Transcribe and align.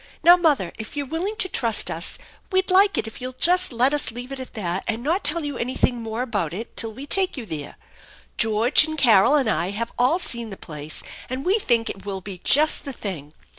Now, 0.23 0.35
mother, 0.35 0.71
if 0.79 0.97
you're 0.97 1.05
willing 1.05 1.35
to 1.35 1.47
trust 1.47 1.91
us, 1.91 2.17
we'd 2.51 2.71
like 2.71 2.97
it 2.97 3.05
if 3.05 3.21
you'll 3.21 3.35
just 3.37 3.71
let 3.71 3.93
us 3.93 4.09
leave 4.09 4.31
it 4.31 4.39
at 4.39 4.55
that 4.55 4.83
and 4.87 5.03
not 5.03 5.23
tell 5.23 5.45
you 5.45 5.59
anything 5.59 6.01
more 6.01 6.23
about 6.23 6.53
it 6.55 6.75
till 6.75 6.91
we 6.91 7.05
take 7.05 7.37
you 7.37 7.45
there. 7.45 7.77
George 8.35 8.83
and 8.87 8.99
<~!arol 8.99 9.35
and 9.35 9.47
I 9.47 9.69
have 9.69 9.91
all 9.99 10.17
seen 10.17 10.49
the 10.49 10.57
place, 10.57 11.03
and 11.29 11.45
we 11.45 11.59
think 11.59 11.87
it 11.87 12.03
will 12.03 12.19
be 12.19 12.39
just 12.43 12.83
the 12.83 12.93
thing. 12.93 13.33